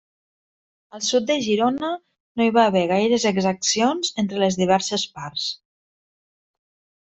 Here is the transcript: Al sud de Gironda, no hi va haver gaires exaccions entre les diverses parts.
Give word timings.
Al 0.99 1.03
sud 1.07 1.27
de 1.31 1.35
Gironda, 1.47 1.91
no 2.41 2.47
hi 2.47 2.55
va 2.57 2.65
haver 2.71 2.83
gaires 2.93 3.27
exaccions 3.33 4.13
entre 4.27 4.43
les 4.47 4.61
diverses 4.65 5.07
parts. 5.21 5.49